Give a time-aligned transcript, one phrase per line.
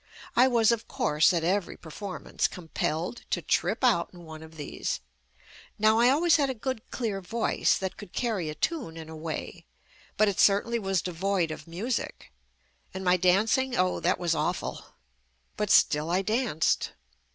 [0.35, 4.55] I was, of course, at every perform ance compelled to trip out in one of
[4.57, 4.99] these.
[5.77, 9.15] Now I always had a good clear voice that could carry a tune in a
[9.15, 9.67] way,
[10.17, 12.31] but it certainly was devoid of music,
[12.95, 14.83] and my dancing— oh that was awful.
[15.55, 16.93] But still I danced.